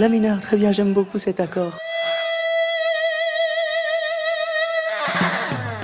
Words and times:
La 0.00 0.08
mineur, 0.08 0.40
très 0.40 0.56
bien, 0.56 0.72
j'aime 0.72 0.94
beaucoup 0.94 1.18
cet 1.18 1.40
accord. 1.40 1.78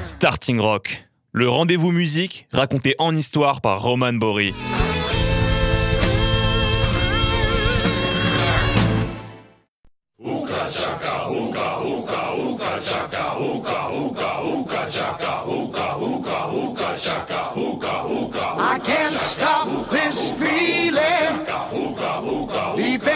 Starting 0.03 0.59
Rock, 0.59 1.07
le 1.33 1.51
rendez-vous 1.51 1.93
musique 1.93 2.49
raconté 2.51 2.95
en 2.99 3.15
histoire 3.15 3.61
par 3.61 3.83
Roman 3.83 4.15
Bory. 4.15 4.55
I 18.59 18.79
can't 18.83 19.13
stop 19.21 19.69
this 19.91 20.33
feeling 20.33 21.45
deep 22.77 23.16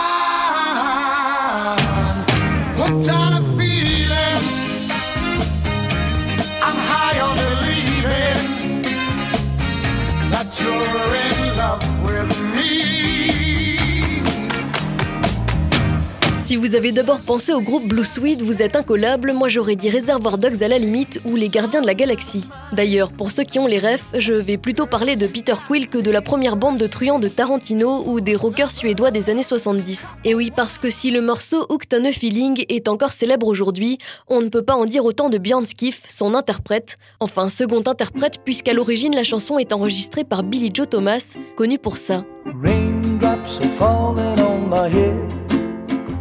Vous 16.71 16.77
avez 16.77 16.93
d'abord 16.93 17.19
pensé 17.19 17.51
au 17.51 17.59
groupe 17.59 17.85
Blue 17.85 18.05
Sweet, 18.05 18.41
vous 18.41 18.61
êtes 18.61 18.77
incollable, 18.77 19.33
moi 19.33 19.49
j'aurais 19.49 19.75
dit 19.75 19.89
Reservoir 19.89 20.37
Dogs 20.37 20.63
à 20.63 20.69
la 20.69 20.77
limite 20.77 21.19
ou 21.25 21.35
les 21.35 21.49
Gardiens 21.49 21.81
de 21.81 21.85
la 21.85 21.93
Galaxie. 21.93 22.47
D'ailleurs, 22.71 23.11
pour 23.11 23.31
ceux 23.31 23.43
qui 23.43 23.59
ont 23.59 23.67
les 23.67 23.77
refs, 23.77 24.05
je 24.17 24.31
vais 24.31 24.57
plutôt 24.57 24.85
parler 24.85 25.17
de 25.17 25.27
Peter 25.27 25.55
Quill 25.67 25.89
que 25.89 25.97
de 25.97 26.09
la 26.09 26.21
première 26.21 26.55
bande 26.55 26.77
de 26.77 26.87
truands 26.87 27.19
de 27.19 27.27
Tarantino 27.27 28.05
ou 28.05 28.21
des 28.21 28.37
rockers 28.37 28.71
suédois 28.71 29.11
des 29.11 29.29
années 29.29 29.43
70. 29.43 30.05
Et 30.23 30.33
oui, 30.33 30.49
parce 30.55 30.77
que 30.77 30.89
si 30.89 31.11
le 31.11 31.19
morceau 31.19 31.65
Hooked 31.67 31.93
on 31.93 32.09
Feeling 32.13 32.63
est 32.69 32.87
encore 32.87 33.11
célèbre 33.11 33.47
aujourd'hui, 33.47 33.97
on 34.29 34.39
ne 34.39 34.47
peut 34.47 34.63
pas 34.63 34.75
en 34.75 34.85
dire 34.85 35.03
autant 35.03 35.27
de 35.27 35.37
Björn 35.37 35.65
Skiff, 35.65 36.03
son 36.07 36.33
interprète, 36.35 36.97
enfin 37.19 37.49
second 37.49 37.83
interprète 37.85 38.37
puisqu'à 38.45 38.71
l'origine 38.71 39.13
la 39.13 39.25
chanson 39.25 39.59
est 39.59 39.73
enregistrée 39.73 40.23
par 40.23 40.43
Billy 40.43 40.71
Joe 40.73 40.87
Thomas, 40.87 41.35
connu 41.57 41.77
pour 41.79 41.97
ça. 41.97 42.23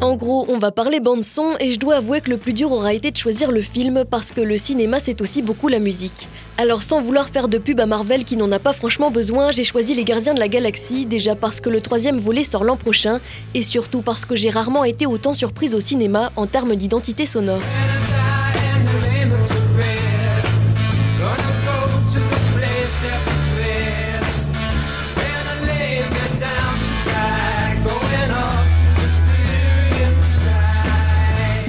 En 0.03 0.17
gros, 0.17 0.47
on 0.49 0.57
va 0.57 0.71
parler 0.71 0.99
bande 0.99 1.23
son 1.23 1.57
et 1.61 1.73
je 1.73 1.79
dois 1.79 1.97
avouer 1.97 2.23
que 2.23 2.31
le 2.31 2.39
plus 2.39 2.55
dur 2.55 2.73
aura 2.73 2.95
été 2.95 3.11
de 3.11 3.17
choisir 3.19 3.53
le 3.53 3.61
film 3.61 4.05
parce 4.11 4.33
que 4.33 4.41
le 4.41 4.57
cinéma 4.57 4.99
c'est 4.99 5.21
aussi 5.21 5.43
beaucoup 5.43 5.69
la 5.69 5.79
musique. 5.79 6.27
Alors 6.57 6.83
sans 6.83 7.03
vouloir 7.03 7.29
faire 7.29 7.49
de 7.49 7.59
pub 7.59 7.79
à 7.81 7.87
Marvel 7.87 8.25
qui 8.25 8.39
n'en 8.39 8.51
a 8.51 8.59
pas 8.59 8.73
franchement 8.73 9.11
besoin, 9.11 9.51
j'ai 9.51 9.63
choisi 9.63 9.95
Les 9.95 10.05
Gardiens 10.05 10.33
de 10.33 10.41
la 10.41 10.49
Galaxie, 10.49 11.05
déjà 11.05 11.35
parce 11.35 11.61
que 11.61 11.69
le 11.69 11.83
troisième 11.83 12.19
volet 12.19 12.45
sort 12.45 12.65
l'an 12.65 12.79
prochain, 12.79 13.21
et 13.53 13.63
surtout 13.63 14.01
parce 14.01 14.25
que 14.25 14.37
j'ai 14.37 14.49
rarement 14.49 14.85
été 14.85 15.05
autant 15.05 15.35
surprise 15.35 15.75
au 15.75 15.81
cinéma 15.81 16.33
en 16.37 16.47
termes 16.47 16.77
d'identité 16.77 17.27
sonore. 17.27 17.61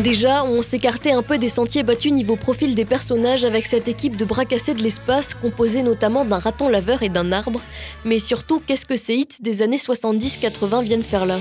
Déjà, 0.03 0.43
on 0.43 0.63
s'écartait 0.63 1.11
un 1.11 1.21
peu 1.21 1.37
des 1.37 1.47
sentiers 1.47 1.83
battus 1.83 2.11
niveau 2.11 2.35
profil 2.35 2.73
des 2.73 2.85
personnages 2.85 3.45
avec 3.45 3.67
cette 3.67 3.87
équipe 3.87 4.15
de 4.17 4.25
bras 4.25 4.45
cassés 4.45 4.73
de 4.73 4.81
l'espace 4.81 5.35
composée 5.35 5.83
notamment 5.83 6.25
d'un 6.25 6.39
raton 6.39 6.69
laveur 6.69 7.03
et 7.03 7.09
d'un 7.09 7.31
arbre. 7.31 7.61
Mais 8.03 8.17
surtout, 8.17 8.59
qu'est-ce 8.65 8.87
que 8.87 8.95
ces 8.95 9.13
hits 9.13 9.27
des 9.41 9.61
années 9.61 9.77
70-80 9.77 10.83
viennent 10.83 11.03
faire 11.03 11.27
là 11.27 11.39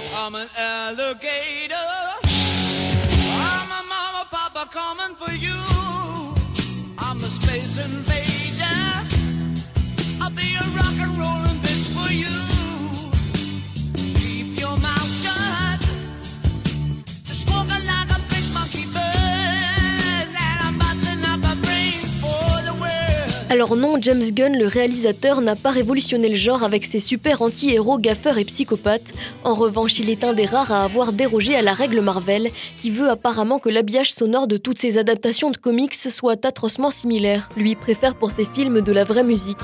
Alors 23.50 23.74
non, 23.74 23.96
James 24.00 24.22
Gunn, 24.30 24.56
le 24.56 24.68
réalisateur, 24.68 25.40
n'a 25.40 25.56
pas 25.56 25.70
révolutionné 25.70 26.28
le 26.28 26.36
genre 26.36 26.62
avec 26.62 26.84
ses 26.84 27.00
super 27.00 27.42
anti-héros 27.42 27.98
gaffeurs 27.98 28.38
et 28.38 28.44
psychopathes. 28.44 29.12
En 29.42 29.54
revanche, 29.54 29.98
il 29.98 30.08
est 30.08 30.22
un 30.22 30.34
des 30.34 30.46
rares 30.46 30.70
à 30.70 30.84
avoir 30.84 31.12
dérogé 31.12 31.56
à 31.56 31.62
la 31.62 31.72
règle 31.72 32.00
Marvel, 32.00 32.50
qui 32.76 32.92
veut 32.92 33.10
apparemment 33.10 33.58
que 33.58 33.68
l'habillage 33.68 34.12
sonore 34.12 34.46
de 34.46 34.56
toutes 34.56 34.78
ses 34.78 34.98
adaptations 34.98 35.50
de 35.50 35.56
comics 35.56 35.96
soit 35.96 36.46
atrocement 36.46 36.92
similaire. 36.92 37.48
Lui 37.56 37.74
préfère 37.74 38.14
pour 38.14 38.30
ses 38.30 38.44
films 38.44 38.82
de 38.82 38.92
la 38.92 39.02
vraie 39.02 39.24
musique. 39.24 39.58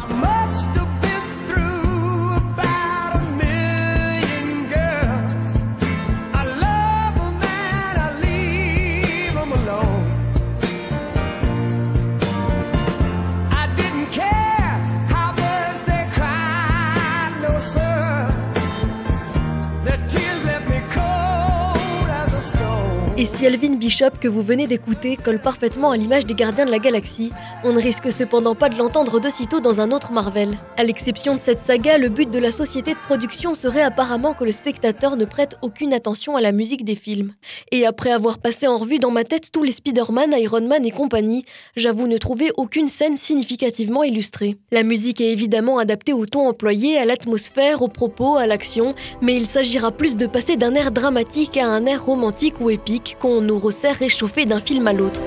Stone. 23.54 23.75
Bishop, 23.86 24.18
que 24.20 24.26
vous 24.26 24.42
venez 24.42 24.66
d'écouter, 24.66 25.16
colle 25.16 25.38
parfaitement 25.38 25.92
à 25.92 25.96
l'image 25.96 26.26
des 26.26 26.34
gardiens 26.34 26.66
de 26.66 26.72
la 26.72 26.80
galaxie, 26.80 27.30
on 27.62 27.72
ne 27.72 27.80
risque 27.80 28.10
cependant 28.10 28.56
pas 28.56 28.68
de 28.68 28.76
l'entendre 28.76 29.20
de 29.20 29.28
sitôt 29.28 29.60
dans 29.60 29.80
un 29.80 29.92
autre 29.92 30.10
Marvel. 30.10 30.58
À 30.76 30.82
l'exception 30.82 31.36
de 31.36 31.40
cette 31.40 31.62
saga, 31.62 31.96
le 31.96 32.08
but 32.08 32.28
de 32.28 32.40
la 32.40 32.50
société 32.50 32.94
de 32.94 32.98
production 33.06 33.54
serait 33.54 33.82
apparemment 33.82 34.34
que 34.34 34.42
le 34.42 34.50
spectateur 34.50 35.14
ne 35.14 35.24
prête 35.24 35.54
aucune 35.62 35.92
attention 35.92 36.34
à 36.34 36.40
la 36.40 36.50
musique 36.50 36.84
des 36.84 36.96
films. 36.96 37.34
Et 37.70 37.86
après 37.86 38.10
avoir 38.10 38.38
passé 38.38 38.66
en 38.66 38.76
revue 38.76 38.98
dans 38.98 39.12
ma 39.12 39.22
tête 39.22 39.52
tous 39.52 39.62
les 39.62 39.70
Spider-Man, 39.70 40.34
Iron 40.36 40.66
Man 40.66 40.84
et 40.84 40.90
compagnie, 40.90 41.44
j'avoue 41.76 42.08
ne 42.08 42.18
trouver 42.18 42.50
aucune 42.56 42.88
scène 42.88 43.16
significativement 43.16 44.02
illustrée. 44.02 44.56
La 44.72 44.82
musique 44.82 45.20
est 45.20 45.30
évidemment 45.30 45.78
adaptée 45.78 46.12
au 46.12 46.26
ton 46.26 46.48
employé, 46.48 46.98
à 46.98 47.04
l'atmosphère, 47.04 47.82
aux 47.82 47.88
propos, 47.88 48.34
à 48.34 48.48
l'action, 48.48 48.96
mais 49.22 49.36
il 49.36 49.46
s'agira 49.46 49.92
plus 49.92 50.16
de 50.16 50.26
passer 50.26 50.56
d'un 50.56 50.74
air 50.74 50.90
dramatique 50.90 51.56
à 51.56 51.68
un 51.68 51.86
air 51.86 52.04
romantique 52.04 52.60
ou 52.60 52.70
épique 52.70 53.16
qu'on 53.20 53.40
nous 53.40 53.60
resserre 53.76 53.96
réchauffé 53.96 54.46
d'un 54.46 54.60
film 54.60 54.86
à 54.86 54.94
l'autre. 54.94 55.20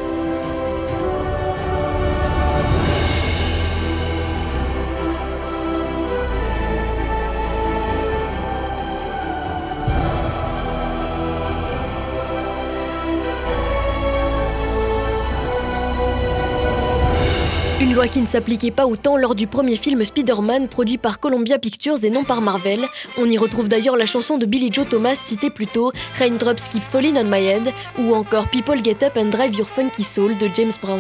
Une 17.82 17.94
loi 17.94 18.10
qui 18.10 18.20
ne 18.20 18.28
s'appliquait 18.28 18.72
pas 18.72 18.86
autant 18.86 19.16
lors 19.16 19.36
du 19.36 19.48
premier 19.48 19.78
film 19.78 20.04
Spider-Man 20.04 20.68
produit 20.68 20.98
par 20.98 21.22
Columbia 21.22 21.58
Pictures 21.58 22.04
et 22.04 22.10
non 22.10 22.26
par 22.26 22.42
Marvel. 22.42 22.86
On 23.18 23.30
y 23.30 23.38
retrouve 23.38 23.70
d'ailleurs 23.70 23.96
la 23.96 24.06
chanson 24.06 24.38
de 24.38 24.46
Billy 24.46 24.70
Joe 24.70 24.86
Thomas 24.90 25.16
citée 25.16 25.50
plus 25.50 25.68
tôt, 25.68 25.94
Raindrops 26.18 26.68
Keep 26.72 26.84
Falling 26.92 27.18
on 27.18 27.24
My 27.24 27.46
Head, 27.46 27.74
ou 27.98 28.14
encore 28.16 28.50
People 28.50 28.84
Get 28.84 28.98
Up 29.06 29.14
and 29.16 29.28
Drive 29.28 29.56
Your 29.56 29.70
Funky 29.70 30.04
Soul 30.04 30.38
de 30.38 30.50
James 30.54 30.74
Brown. 30.82 31.00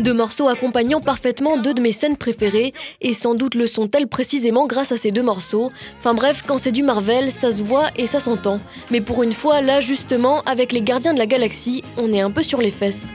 Deux 0.00 0.12
morceaux 0.12 0.48
accompagnant 0.48 1.00
parfaitement 1.00 1.56
deux 1.56 1.74
de 1.74 1.80
mes 1.80 1.92
scènes 1.92 2.16
préférées, 2.16 2.74
et 3.00 3.12
sans 3.12 3.34
doute 3.34 3.54
le 3.54 3.66
sont-elles 3.66 4.06
précisément 4.06 4.66
grâce 4.66 4.92
à 4.92 4.96
ces 4.96 5.10
deux 5.10 5.22
morceaux. 5.22 5.72
Enfin 5.98 6.14
bref, 6.14 6.42
quand 6.46 6.58
c'est 6.58 6.72
du 6.72 6.82
Marvel, 6.82 7.32
ça 7.32 7.50
se 7.50 7.62
voit 7.62 7.88
et 7.96 8.06
ça 8.06 8.20
s'entend. 8.20 8.60
Mais 8.90 9.00
pour 9.00 9.22
une 9.22 9.32
fois, 9.32 9.60
là 9.60 9.80
justement, 9.80 10.42
avec 10.42 10.72
les 10.72 10.82
gardiens 10.82 11.14
de 11.14 11.18
la 11.18 11.26
galaxie, 11.26 11.82
on 11.96 12.12
est 12.12 12.20
un 12.20 12.30
peu 12.30 12.42
sur 12.42 12.60
les 12.60 12.70
fesses. 12.70 13.08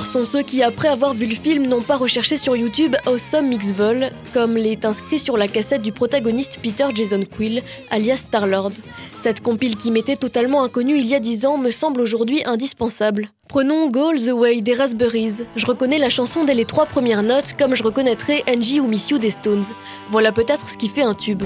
Sont 0.00 0.24
ceux 0.24 0.42
qui, 0.42 0.62
après 0.62 0.88
avoir 0.88 1.12
vu 1.12 1.26
le 1.26 1.34
film, 1.34 1.66
n'ont 1.66 1.82
pas 1.82 1.96
recherché 1.96 2.38
sur 2.38 2.56
YouTube 2.56 2.96
Awesome 3.04 3.46
Mix 3.46 3.72
Vol, 3.72 4.10
comme 4.32 4.54
l'est 4.54 4.86
inscrit 4.86 5.18
sur 5.18 5.36
la 5.36 5.48
cassette 5.48 5.82
du 5.82 5.92
protagoniste 5.92 6.58
Peter 6.62 6.86
Jason 6.94 7.24
Quill, 7.24 7.62
alias 7.90 8.16
Star-Lord. 8.16 8.72
Cette 9.18 9.42
compile 9.42 9.76
qui 9.76 9.90
m'était 9.90 10.16
totalement 10.16 10.64
inconnue 10.64 10.98
il 10.98 11.06
y 11.06 11.14
a 11.14 11.20
10 11.20 11.44
ans 11.44 11.58
me 11.58 11.70
semble 11.70 12.00
aujourd'hui 12.00 12.42
indispensable. 12.46 13.28
Prenons 13.48 13.90
Go 13.90 14.08
All 14.08 14.18
the 14.18 14.32
Way 14.32 14.62
des 14.62 14.72
Raspberries. 14.72 15.42
Je 15.56 15.66
reconnais 15.66 15.98
la 15.98 16.08
chanson 16.08 16.44
dès 16.44 16.54
les 16.54 16.64
trois 16.64 16.86
premières 16.86 17.22
notes, 17.22 17.54
comme 17.58 17.76
je 17.76 17.82
reconnaîtrais 17.82 18.42
Angie 18.48 18.80
ou 18.80 18.88
Miss 18.88 19.10
You 19.10 19.18
des 19.18 19.30
Stones. 19.30 19.66
Voilà 20.10 20.32
peut-être 20.32 20.70
ce 20.70 20.78
qui 20.78 20.88
fait 20.88 21.02
un 21.02 21.14
tube. 21.14 21.42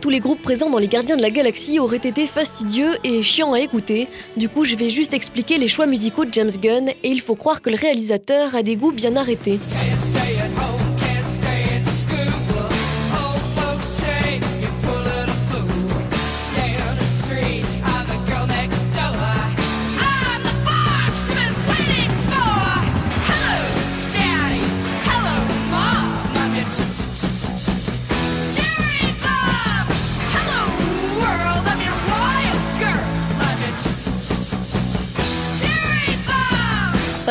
Tous 0.00 0.10
les 0.10 0.20
groupes 0.20 0.42
présents 0.42 0.70
dans 0.70 0.78
les 0.78 0.88
Gardiens 0.88 1.16
de 1.16 1.22
la 1.22 1.30
Galaxie 1.30 1.78
aurait 1.78 1.96
été 1.96 2.26
fastidieux 2.26 2.96
et 3.04 3.22
chiant 3.22 3.52
à 3.52 3.60
écouter. 3.60 4.08
Du 4.36 4.48
coup, 4.48 4.64
je 4.64 4.76
vais 4.76 4.90
juste 4.90 5.14
expliquer 5.14 5.58
les 5.58 5.68
choix 5.68 5.86
musicaux 5.86 6.24
de 6.24 6.32
James 6.32 6.50
Gunn 6.60 6.88
et 6.88 7.08
il 7.08 7.20
faut 7.20 7.34
croire 7.34 7.62
que 7.62 7.70
le 7.70 7.76
réalisateur 7.76 8.54
a 8.54 8.62
des 8.62 8.76
goûts 8.76 8.92
bien 8.92 9.16
arrêtés. 9.16 9.58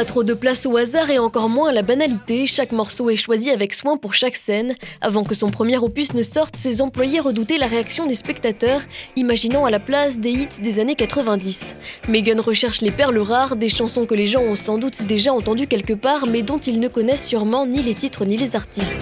Pas 0.02 0.06
trop 0.06 0.24
de 0.24 0.34
place 0.34 0.66
au 0.66 0.78
hasard 0.78 1.12
et 1.12 1.20
encore 1.20 1.48
moins 1.48 1.70
à 1.70 1.72
la 1.72 1.84
banalité, 1.84 2.48
chaque 2.48 2.72
morceau 2.72 3.12
est 3.12 3.16
choisi 3.16 3.52
avec 3.52 3.76
soin 3.76 3.98
pour 3.98 4.16
chaque 4.16 4.36
scène. 4.36 4.74
Avant 5.00 5.24
que 5.24 5.36
son 5.36 5.52
premier 5.52 5.78
opus 5.78 6.16
ne 6.16 6.24
sorte, 6.24 6.56
ses 6.56 6.82
employés 6.82 7.20
redoutaient 7.20 7.60
la 7.60 7.68
réaction 7.68 8.08
des 8.08 8.16
spectateurs, 8.16 8.82
imaginant 9.16 9.64
à 9.64 9.70
la 9.70 9.80
place 9.80 10.18
des 10.18 10.32
hits 10.32 10.60
des 10.60 10.80
années 10.80 10.96
90. 10.96 11.76
Megan 12.08 12.40
recherche 12.40 12.82
les 12.82 12.90
perles 12.90 13.20
rares, 13.20 13.56
des 13.56 13.70
chansons 13.70 14.08
que 14.08 14.16
les 14.16 14.26
gens 14.26 14.42
ont 14.42 14.56
sans 14.56 14.80
doute 14.80 15.04
déjà 15.04 15.34
entendues 15.34 15.68
quelque 15.68 15.94
part, 15.94 16.26
mais 16.26 16.42
dont 16.42 16.58
ils 16.58 16.80
ne 16.80 16.88
connaissent 16.88 17.28
sûrement 17.28 17.68
ni 17.68 17.84
les 17.84 17.94
titres 17.94 18.26
ni 18.26 18.38
les 18.38 18.56
artistes. 18.56 18.98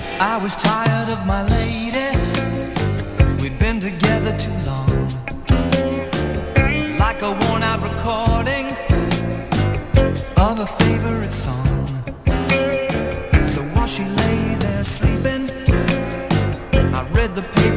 Of 10.49 10.59
a 10.61 10.65
favorite 10.65 11.31
song. 11.31 11.87
So 13.43 13.61
while 13.73 13.85
she 13.85 14.03
lay 14.03 14.55
there 14.55 14.83
sleeping, 14.83 15.47
I 16.91 17.07
read 17.11 17.35
the 17.35 17.43
paper 17.53 17.68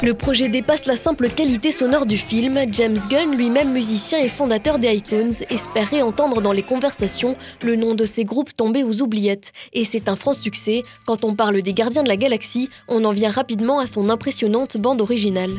Le 0.00 0.14
projet 0.14 0.48
dépasse 0.48 0.86
la 0.86 0.94
simple 0.94 1.28
qualité 1.28 1.72
sonore 1.72 2.06
du 2.06 2.16
film. 2.16 2.56
James 2.70 2.98
Gunn, 3.10 3.34
lui-même 3.36 3.72
musicien 3.72 4.20
et 4.20 4.28
fondateur 4.28 4.78
des 4.78 4.94
Icons, 4.94 5.44
espérait 5.50 6.02
entendre 6.02 6.40
dans 6.40 6.52
les 6.52 6.62
conversations 6.62 7.36
le 7.62 7.74
nom 7.74 7.96
de 7.96 8.04
ces 8.04 8.24
groupes 8.24 8.56
tombés 8.56 8.84
aux 8.84 9.02
oubliettes. 9.02 9.52
Et 9.72 9.84
c'est 9.84 10.08
un 10.08 10.14
franc 10.14 10.34
succès. 10.34 10.84
Quand 11.04 11.24
on 11.24 11.34
parle 11.34 11.62
des 11.62 11.74
Gardiens 11.74 12.04
de 12.04 12.08
la 12.08 12.16
Galaxie, 12.16 12.70
on 12.86 13.04
en 13.04 13.12
vient 13.12 13.32
rapidement 13.32 13.80
à 13.80 13.88
son 13.88 14.08
impressionnante 14.08 14.76
bande 14.76 15.00
originale. 15.00 15.50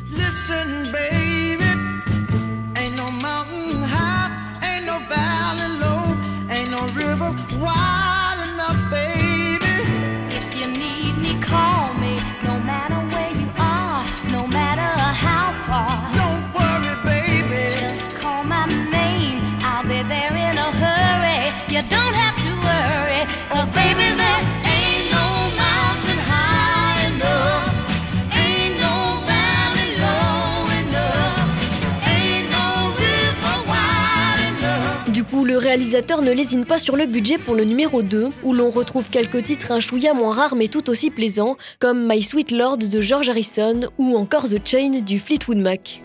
Réalisateur 35.70 36.24
ne 36.24 36.32
lésine 36.32 36.66
pas 36.66 36.80
sur 36.80 36.96
le 36.96 37.06
budget 37.06 37.38
pour 37.38 37.54
le 37.54 37.64
numéro 37.64 38.02
2, 38.02 38.30
où 38.44 38.54
l'on 38.54 38.72
retrouve 38.72 39.08
quelques 39.12 39.44
titres 39.44 39.72
un 39.72 39.80
chouïa 39.80 40.16
moins 40.16 40.34
rares 40.34 40.56
mais 40.56 40.68
tout 40.68 40.90
aussi 40.90 41.12
plaisants, 41.12 41.58
comme 41.78 42.08
My 42.10 42.24
Sweet 42.24 42.50
Lord 42.50 42.80
de 42.80 43.02
George 43.02 43.30
Harrison 43.30 43.82
ou 44.00 44.18
encore 44.18 44.50
The 44.50 44.68
Chain 44.68 45.02
du 45.02 45.20
Fleetwood 45.20 45.60
Mac. 45.60 46.02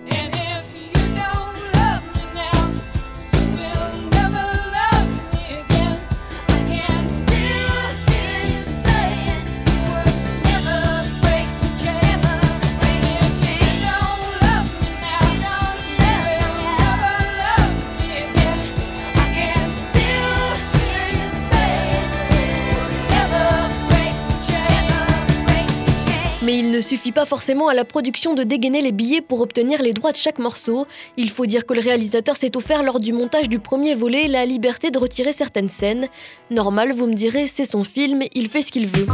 Suffit 26.94 27.10
pas 27.10 27.24
forcément 27.24 27.67
à 27.67 27.74
la 27.74 27.84
production 27.84 28.34
de 28.34 28.44
dégainer 28.44 28.81
les 28.81 28.93
billets 28.93 29.20
pour 29.20 29.41
obtenir 29.41 29.82
les 29.82 29.93
droits 29.93 30.13
de 30.13 30.17
chaque 30.17 30.39
morceau. 30.39 30.86
Il 31.17 31.29
faut 31.29 31.44
dire 31.44 31.67
que 31.67 31.74
le 31.74 31.81
réalisateur 31.81 32.36
s'est 32.36 32.56
offert 32.56 32.84
lors 32.84 33.01
du 33.01 33.13
montage 33.13 33.48
du 33.48 33.58
premier 33.58 33.96
volet 33.96 34.29
la 34.29 34.46
liberté 34.46 34.93
de 34.93 34.98
retirer 35.01 35.32
certaines 35.32 35.70
scènes. 35.70 36.06
Normal, 36.53 36.93
vous 36.93 37.08
me 37.08 37.15
direz, 37.15 37.48
c'est 37.48 37.65
son 37.65 37.82
film, 37.82 38.22
il 38.32 38.48
fait 38.48 38.63
ce 38.63 38.70
qu'il 38.70 38.86
veut. 38.86 39.08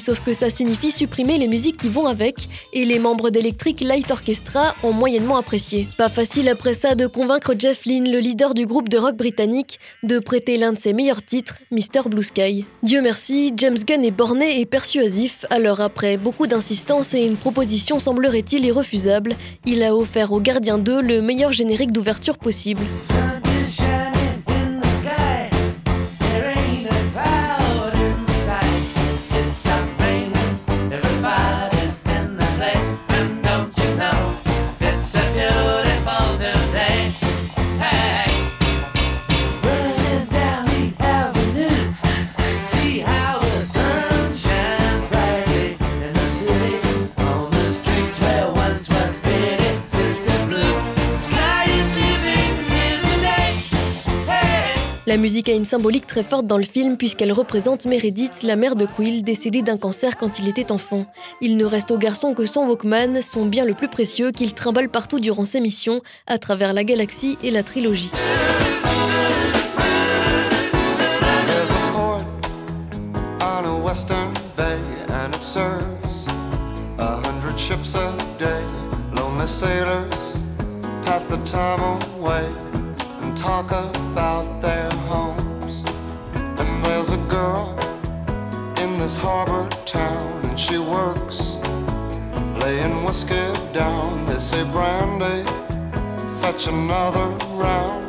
Sauf 0.00 0.20
que 0.20 0.32
ça 0.32 0.50
signifie 0.50 0.90
supprimer 0.90 1.38
les 1.38 1.46
musiques 1.46 1.76
qui 1.76 1.88
vont 1.88 2.06
avec, 2.06 2.48
et 2.72 2.84
les 2.84 2.98
membres 2.98 3.30
d'Electric 3.30 3.80
Light 3.80 4.10
Orchestra 4.10 4.74
ont 4.82 4.92
moyennement 4.92 5.36
apprécié. 5.36 5.86
Pas 5.96 6.08
facile 6.08 6.48
après 6.48 6.74
ça 6.74 6.94
de 6.94 7.06
convaincre 7.06 7.54
Jeff 7.56 7.84
Lynne, 7.84 8.10
le 8.10 8.18
leader 8.18 8.54
du 8.54 8.66
groupe 8.66 8.88
de 8.88 8.98
rock 8.98 9.16
britannique, 9.16 9.78
de 10.02 10.18
prêter 10.18 10.56
l'un 10.56 10.72
de 10.72 10.78
ses 10.78 10.92
meilleurs 10.92 11.24
titres, 11.24 11.58
Mr. 11.70 12.08
Blue 12.08 12.22
Sky. 12.22 12.64
Dieu 12.82 13.00
merci, 13.00 13.52
James 13.56 13.78
Gunn 13.86 14.04
est 14.04 14.10
borné 14.10 14.60
et 14.60 14.66
persuasif, 14.66 15.44
alors 15.50 15.80
après 15.80 16.16
beaucoup 16.16 16.46
d'insistance 16.46 17.14
et 17.14 17.24
une 17.24 17.36
proposition 17.36 17.98
semblerait-il 17.98 18.64
irrefusable, 18.64 19.36
il 19.66 19.82
a 19.82 19.94
offert 19.94 20.32
aux 20.32 20.40
Gardiens 20.40 20.78
2 20.78 21.02
le 21.02 21.22
meilleur 21.22 21.52
générique 21.52 21.92
d'ouverture 21.92 22.38
possible. 22.38 22.82
La 55.10 55.16
musique 55.16 55.48
a 55.48 55.54
une 55.54 55.64
symbolique 55.64 56.06
très 56.06 56.22
forte 56.22 56.46
dans 56.46 56.56
le 56.56 56.62
film 56.62 56.96
puisqu'elle 56.96 57.32
représente 57.32 57.84
Meredith, 57.84 58.44
la 58.44 58.54
mère 58.54 58.76
de 58.76 58.86
Quill, 58.86 59.24
décédée 59.24 59.60
d'un 59.60 59.76
cancer 59.76 60.16
quand 60.16 60.38
il 60.38 60.48
était 60.48 60.70
enfant. 60.70 61.04
Il 61.40 61.56
ne 61.56 61.64
reste 61.64 61.90
au 61.90 61.98
garçon 61.98 62.32
que 62.32 62.46
son 62.46 62.68
Walkman, 62.68 63.20
son 63.20 63.44
bien 63.44 63.64
le 63.64 63.74
plus 63.74 63.88
précieux 63.88 64.30
qu'il 64.30 64.54
trimballe 64.54 64.88
partout 64.88 65.18
durant 65.18 65.44
ses 65.44 65.58
missions, 65.58 66.00
à 66.28 66.38
travers 66.38 66.72
la 66.72 66.84
galaxie 66.84 67.38
et 67.42 67.50
la 67.50 67.64
trilogie. 67.64 68.12
And 83.20 83.36
talk 83.36 83.70
about 83.70 84.60
their 84.60 84.90
homes. 85.08 85.84
And 86.34 86.84
there's 86.84 87.10
a 87.10 87.18
girl 87.28 87.76
in 88.78 88.98
this 88.98 89.16
harbor 89.16 89.68
town, 89.84 90.44
and 90.44 90.58
she 90.58 90.78
works 90.78 91.58
laying 92.60 93.04
whiskey 93.04 93.46
down. 93.72 94.24
They 94.24 94.38
say, 94.38 94.62
Brandy, 94.70 95.44
fetch 96.40 96.66
another 96.66 97.26
round. 97.56 97.99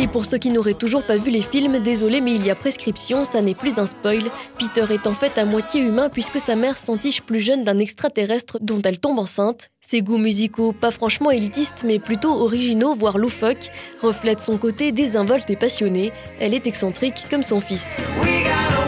Et 0.00 0.08
pour 0.08 0.24
ceux 0.24 0.38
qui 0.38 0.50
n'auraient 0.50 0.74
toujours 0.74 1.04
pas 1.04 1.16
vu 1.16 1.30
les 1.30 1.42
films, 1.42 1.78
désolé 1.78 2.20
mais 2.20 2.34
il 2.34 2.44
y 2.44 2.50
a 2.50 2.56
prescription, 2.56 3.24
ça 3.24 3.40
n'est 3.40 3.54
plus 3.54 3.78
un 3.78 3.86
spoil. 3.86 4.24
Peter 4.58 4.84
est 4.92 5.06
en 5.06 5.14
fait 5.14 5.38
à 5.38 5.44
moitié 5.44 5.80
humain 5.82 6.08
puisque 6.08 6.40
sa 6.40 6.56
mère 6.56 6.76
s'entiche 6.76 7.22
plus 7.22 7.40
jeune 7.40 7.62
d'un 7.62 7.78
extraterrestre 7.78 8.58
dont 8.60 8.82
elle 8.82 8.98
tombe 8.98 9.18
enceinte. 9.18 9.70
Ses 9.80 10.02
goûts 10.02 10.18
musicaux, 10.18 10.72
pas 10.72 10.90
franchement 10.90 11.30
élitistes 11.30 11.84
mais 11.84 12.00
plutôt 12.00 12.32
originaux 12.32 12.94
voire 12.94 13.16
loufoques, 13.16 13.70
reflètent 14.02 14.42
son 14.42 14.58
côté 14.58 14.90
désinvolte 14.90 15.48
et 15.48 15.56
passionné. 15.56 16.12
Elle 16.40 16.54
est 16.54 16.66
excentrique 16.66 17.26
comme 17.30 17.44
son 17.44 17.60
fils. 17.60 17.96
We 18.20 18.87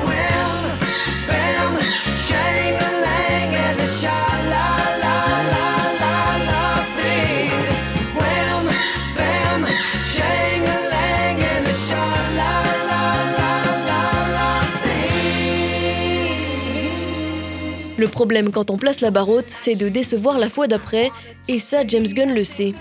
Le 18.00 18.08
problème 18.08 18.50
quand 18.50 18.70
on 18.70 18.78
place 18.78 19.02
la 19.02 19.10
barre 19.10 19.28
haute, 19.28 19.48
c'est 19.50 19.74
de 19.74 19.90
décevoir 19.90 20.38
la 20.38 20.48
fois 20.48 20.66
d'après, 20.66 21.10
et 21.48 21.58
ça 21.58 21.86
James 21.86 22.06
Gunn 22.06 22.32
le 22.32 22.44
sait. 22.44 22.72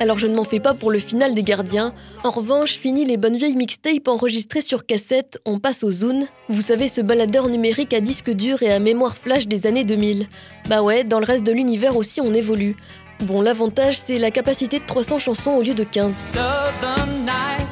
Alors 0.00 0.16
je 0.16 0.26
ne 0.26 0.34
m'en 0.34 0.44
fais 0.44 0.60
pas 0.60 0.72
pour 0.72 0.90
le 0.90 0.98
final 0.98 1.34
des 1.34 1.42
gardiens. 1.42 1.92
En 2.24 2.30
revanche, 2.30 2.78
fini 2.78 3.04
les 3.04 3.18
bonnes 3.18 3.36
vieilles 3.36 3.54
mixtapes 3.54 4.08
enregistrées 4.08 4.62
sur 4.62 4.86
cassette, 4.86 5.38
on 5.44 5.58
passe 5.58 5.84
au 5.84 5.90
Zune. 5.90 6.26
Vous 6.48 6.62
savez, 6.62 6.88
ce 6.88 7.02
baladeur 7.02 7.50
numérique 7.50 7.92
à 7.92 8.00
disque 8.00 8.30
dur 8.30 8.62
et 8.62 8.72
à 8.72 8.78
mémoire 8.78 9.18
flash 9.18 9.46
des 9.46 9.66
années 9.66 9.84
2000. 9.84 10.26
Bah 10.70 10.80
ouais, 10.80 11.04
dans 11.04 11.18
le 11.18 11.26
reste 11.26 11.44
de 11.44 11.52
l'univers 11.52 11.98
aussi 11.98 12.22
on 12.22 12.32
évolue. 12.32 12.74
Bon, 13.20 13.42
l'avantage 13.42 13.98
c'est 13.98 14.16
la 14.16 14.30
capacité 14.30 14.78
de 14.78 14.86
300 14.86 15.18
chansons 15.18 15.50
au 15.50 15.60
lieu 15.60 15.74
de 15.74 15.84
15. 15.84 16.14
Southern 16.32 17.10
nights. 17.26 17.71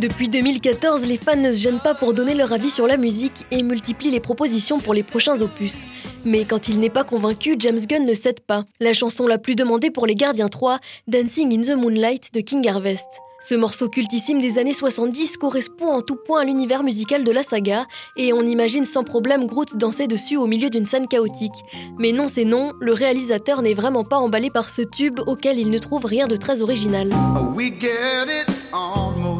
Depuis 0.00 0.30
2014, 0.30 1.04
les 1.04 1.18
fans 1.18 1.36
ne 1.36 1.52
se 1.52 1.58
gênent 1.58 1.78
pas 1.78 1.92
pour 1.92 2.14
donner 2.14 2.32
leur 2.34 2.54
avis 2.54 2.70
sur 2.70 2.86
la 2.86 2.96
musique 2.96 3.44
et 3.50 3.62
multiplient 3.62 4.10
les 4.10 4.18
propositions 4.18 4.80
pour 4.80 4.94
les 4.94 5.02
prochains 5.02 5.42
opus. 5.42 5.84
Mais 6.24 6.46
quand 6.46 6.68
il 6.68 6.80
n'est 6.80 6.88
pas 6.88 7.04
convaincu, 7.04 7.56
James 7.58 7.78
Gunn 7.86 8.06
ne 8.06 8.14
cède 8.14 8.40
pas. 8.40 8.64
La 8.80 8.94
chanson 8.94 9.26
la 9.26 9.36
plus 9.36 9.56
demandée 9.56 9.90
pour 9.90 10.06
les 10.06 10.14
Gardiens 10.14 10.48
3, 10.48 10.78
Dancing 11.06 11.52
in 11.52 11.60
the 11.60 11.76
Moonlight 11.76 12.32
de 12.32 12.40
King 12.40 12.66
Harvest. 12.66 13.04
Ce 13.42 13.54
morceau 13.54 13.90
cultissime 13.90 14.40
des 14.40 14.56
années 14.56 14.72
70 14.72 15.36
correspond 15.36 15.88
en 15.88 16.00
tout 16.00 16.16
point 16.16 16.40
à 16.40 16.44
l'univers 16.44 16.82
musical 16.82 17.22
de 17.22 17.30
la 17.30 17.42
saga, 17.42 17.84
et 18.16 18.32
on 18.32 18.42
imagine 18.42 18.86
sans 18.86 19.04
problème 19.04 19.46
Groot 19.46 19.76
danser 19.76 20.06
dessus 20.06 20.38
au 20.38 20.46
milieu 20.46 20.70
d'une 20.70 20.86
scène 20.86 21.08
chaotique. 21.08 21.52
Mais 21.98 22.12
non, 22.12 22.26
c'est 22.26 22.46
non, 22.46 22.72
le 22.80 22.94
réalisateur 22.94 23.60
n'est 23.60 23.74
vraiment 23.74 24.04
pas 24.04 24.16
emballé 24.16 24.48
par 24.48 24.70
ce 24.70 24.80
tube 24.80 25.20
auquel 25.26 25.58
il 25.58 25.68
ne 25.68 25.78
trouve 25.78 26.06
rien 26.06 26.26
de 26.26 26.36
très 26.36 26.62
original. 26.62 27.10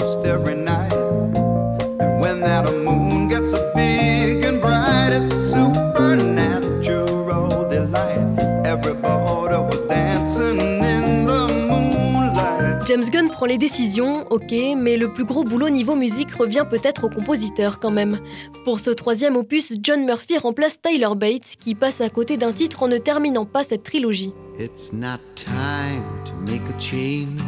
Almost 0.00 0.26
every 0.26 0.57
night. 0.57 0.92
And 0.92 2.21
when 2.21 2.40
that 2.40 2.71
moon 2.85 3.28
gets 3.28 3.52
so 3.52 3.73
big 3.75 4.45
and 4.45 4.61
bright, 4.61 5.12
it's 5.12 5.52
supernatural 5.52 7.69
delight. 7.69 8.19
Everybody 8.64 9.57
was 9.57 9.80
dancing 9.88 10.61
in 10.61 11.26
the 11.26 11.49
moonlight. 11.69 12.87
James 12.87 13.11
Gunn 13.11 13.30
prend 13.30 13.47
les 13.47 13.59
décisions, 13.59 14.26
ok, 14.30 14.52
mais 14.76 14.97
le 14.97 15.12
plus 15.12 15.25
gros 15.25 15.45
boulot 15.45 15.69
niveau 15.69 15.95
musique 15.95 16.33
revient 16.35 16.66
peut-être 16.69 17.04
au 17.04 17.11
compositeur 17.11 17.78
quand 17.80 17.90
même. 17.90 18.19
Pour 18.64 18.80
ce 18.80 18.90
troisième 18.90 19.37
opus, 19.37 19.73
John 19.83 20.04
Murphy 20.04 20.38
remplace 20.38 20.80
Tyler 20.80 21.14
Bates, 21.16 21.57
qui 21.59 21.75
passe 21.75 22.00
à 22.00 22.09
côté 22.09 22.37
d'un 22.37 22.52
titre 22.52 22.83
en 22.83 22.88
ne 22.88 22.99
terminant 22.99 23.45
pas 23.45 23.64
cette 23.64 23.85
trilogie. 23.85 24.33
It's 24.59 24.92
not 24.92 25.19
time 25.35 26.04
to 26.25 26.33
make 26.50 26.62
a 26.69 26.78
change. 26.78 27.40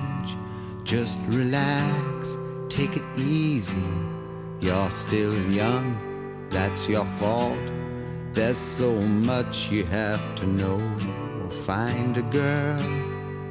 Just 0.84 1.20
relax, 1.30 2.36
take 2.72 2.96
it 2.96 3.02
easy. 3.18 3.82
You're 4.60 4.90
still 4.90 5.36
young, 5.50 6.46
that's 6.48 6.88
your 6.88 7.04
fault. 7.20 7.58
There's 8.32 8.56
so 8.56 8.94
much 9.30 9.70
you 9.70 9.84
have 9.84 10.34
to 10.36 10.46
know. 10.46 10.80
Find 11.66 12.16
a 12.16 12.22
girl, 12.22 12.80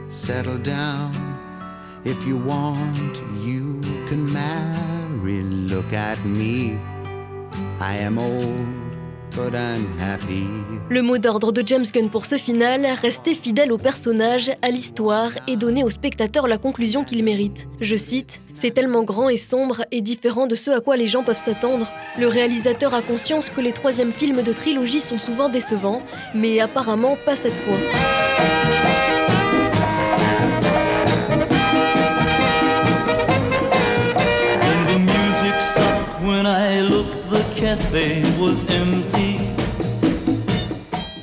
settle 0.09 0.57
down. 0.57 1.13
If 2.03 2.25
you 2.25 2.37
want, 2.37 3.21
you 3.41 3.79
can 4.07 4.25
marry. 4.33 5.43
Look 5.43 5.93
at 5.93 6.17
me. 6.25 6.79
I 7.79 7.97
am 7.97 8.17
old, 8.17 8.65
Le 10.89 11.01
mot 11.01 11.17
d'ordre 11.17 11.51
de 11.51 11.63
James 11.65 11.85
Gunn 11.93 12.09
pour 12.09 12.25
ce 12.25 12.37
final, 12.37 12.85
rester 13.01 13.33
fidèle 13.33 13.71
au 13.71 13.77
personnage, 13.77 14.51
à 14.61 14.69
l'histoire 14.69 15.31
et 15.47 15.55
donner 15.55 15.83
au 15.83 15.89
spectateur 15.89 16.47
la 16.47 16.57
conclusion 16.57 17.03
qu'il 17.03 17.23
mérite. 17.23 17.67
Je 17.79 17.95
cite 17.95 18.37
C'est 18.55 18.71
tellement 18.71 19.03
grand 19.03 19.29
et 19.29 19.37
sombre 19.37 19.85
et 19.91 20.01
différent 20.01 20.47
de 20.47 20.55
ce 20.55 20.71
à 20.71 20.81
quoi 20.81 20.97
les 20.97 21.07
gens 21.07 21.23
peuvent 21.23 21.37
s'attendre. 21.37 21.87
Le 22.19 22.27
réalisateur 22.27 22.93
a 22.93 23.01
conscience 23.01 23.49
que 23.49 23.61
les 23.61 23.71
troisièmes 23.71 24.11
films 24.11 24.43
de 24.43 24.53
trilogie 24.53 25.01
sont 25.01 25.17
souvent 25.17 25.49
décevants, 25.49 26.03
mais 26.35 26.59
apparemment 26.59 27.17
pas 27.25 27.35
cette 27.35 27.57
fois. 27.57 28.90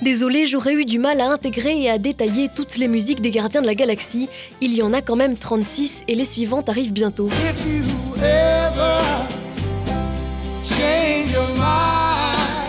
Désolé, 0.03 0.47
j'aurais 0.47 0.75
eu 0.75 0.85
du 0.85 0.99
mal 0.99 1.21
à 1.21 1.31
intégrer 1.31 1.83
et 1.83 1.91
à 1.91 1.99
détailler 1.99 2.49
toutes 2.55 2.77
les 2.77 2.87
musiques 2.87 3.21
des 3.21 3.31
Gardiens 3.31 3.61
de 3.61 3.67
la 3.67 3.75
Galaxie. 3.75 4.29
Il 4.61 4.73
y 4.73 4.83
en 4.83 4.93
a 4.93 5.03
quand 5.03 5.17
même 5.17 5.37
36 5.37 6.05
et 6.07 6.15
les 6.15 6.25
suivantes 6.25 6.69
arrivent 6.69 6.93
bientôt. 6.93 7.29
If 7.29 7.67
you 7.67 7.83
ever 8.23 9.03
change 10.63 11.33
your 11.33 11.49
mind 11.57 12.69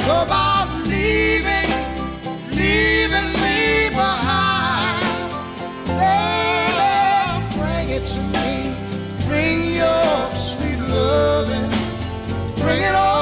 about 0.00 0.68
leaving, 0.86 1.70
leaving 2.50 3.32
me 3.40 3.90
behind, 3.90 5.30
oh, 5.88 7.40
bring 7.56 7.90
it 7.90 8.04
to 8.06 8.20
me. 8.32 8.74
Bring 9.26 9.76
your 9.76 10.30
sweet 10.30 10.80
loving, 10.80 11.70
bring 12.64 12.80
it 12.80 12.94
on 12.94 13.13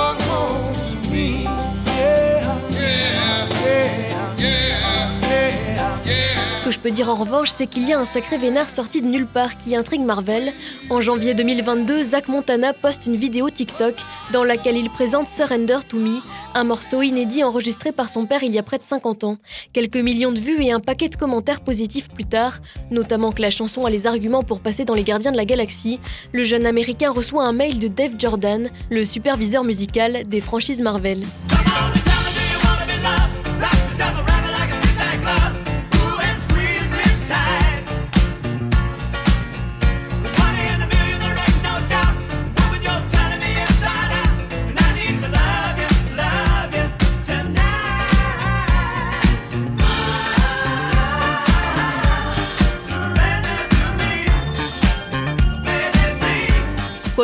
que 6.73 6.79
je 6.79 6.81
peux 6.81 6.91
dire 6.91 7.11
en 7.11 7.17
revanche, 7.17 7.51
c'est 7.51 7.67
qu'il 7.67 7.87
y 7.87 7.93
a 7.93 8.01
un 8.01 8.07
sacré 8.07 8.39
vénard 8.39 8.71
sorti 8.71 9.03
de 9.03 9.07
nulle 9.07 9.27
part 9.27 9.59
qui 9.59 9.77
intrigue 9.77 10.01
Marvel. 10.01 10.55
En 10.89 11.03
janvier 11.03 11.35
2022, 11.35 12.03
Zach 12.03 12.29
Montana 12.29 12.73
poste 12.73 13.05
une 13.05 13.17
vidéo 13.17 13.51
TikTok 13.51 13.95
dans 14.33 14.43
laquelle 14.43 14.79
il 14.79 14.89
présente 14.89 15.29
Surrender 15.29 15.81
to 15.87 15.99
Me, 15.99 16.21
un 16.55 16.65
morceau 16.65 17.03
inédit 17.03 17.45
enregistré 17.45 17.93
par 17.93 18.09
son 18.09 18.25
père 18.25 18.43
il 18.43 18.53
y 18.53 18.59
a 18.59 18.63
près 18.63 18.79
de 18.79 18.85
50 18.85 19.25
ans. 19.25 19.37
Quelques 19.75 19.97
millions 19.97 20.33
de 20.33 20.41
vues 20.41 20.63
et 20.63 20.73
un 20.73 20.81
paquet 20.81 21.11
de 21.11 21.17
commentaires 21.17 21.61
positifs 21.61 22.09
plus 22.09 22.25
tard, 22.25 22.61
notamment 22.91 23.33
que 23.33 23.43
la 23.43 23.51
chanson 23.51 23.85
a 23.85 23.91
les 23.91 24.07
arguments 24.07 24.43
pour 24.43 24.61
passer 24.61 24.87
dans 24.87 24.95
les 24.95 25.05
Gardiens 25.05 25.33
de 25.33 25.37
la 25.37 25.45
Galaxie, 25.45 26.01
le 26.33 26.43
jeune 26.43 26.65
américain 26.65 27.11
reçoit 27.11 27.45
un 27.45 27.53
mail 27.53 27.81
de 27.81 27.89
Dave 27.89 28.15
Jordan, 28.19 28.71
le 28.89 29.05
superviseur 29.05 29.63
musical 29.63 30.27
des 30.27 30.41
franchises 30.41 30.81
Marvel. 30.81 31.27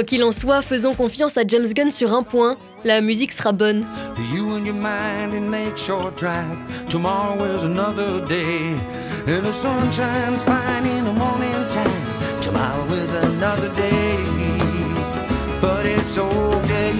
Qu'il 0.08 0.24
en 0.24 0.32
soit, 0.32 0.62
faisons 0.62 0.94
confiance 0.94 1.36
à 1.36 1.42
James 1.46 1.66
Gunn 1.74 1.90
sur 1.90 2.14
un 2.14 2.22
point, 2.22 2.56
la 2.82 3.02
musique 3.02 3.30
sera 3.30 3.52
bonne. 3.52 3.84
You 4.32 4.54
and 4.56 4.64
your 4.64 4.74
mind 4.74 5.34
in 5.34 5.50
Lakeshore 5.50 6.10
Drive. 6.16 6.56
Tomorrow 6.88 7.44
is 7.44 7.64
another 7.64 8.24
day. 8.26 8.74
And 9.26 9.44
the 9.44 9.52
sun 9.52 9.92
shines 9.92 10.44
fine 10.44 10.86
in 10.86 11.04
the 11.04 11.12
morning 11.12 11.68
time. 11.68 12.40
Tomorrow 12.40 12.86
is 12.90 13.12
another 13.22 13.68
day. 13.76 14.16
But 15.60 15.84
it's 15.84 16.16
okay. 16.16 16.94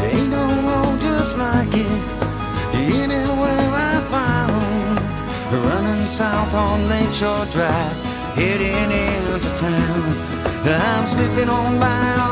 Ain't 0.00 0.30
no 0.30 0.44
road 0.46 1.00
just 1.00 1.36
like 1.36 1.74
it. 1.74 2.14
Running 6.04 6.16
south 6.16 6.52
on 6.52 6.86
Lakeshore 6.86 7.46
Drive, 7.46 7.96
heading 8.34 8.90
into 8.92 9.48
town. 9.56 10.02
I'm 10.66 11.06
slipping 11.06 11.48
on 11.48 11.80
by 11.80 12.23